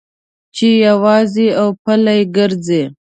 [0.55, 2.83] چې یوازې او پلي ګرځې.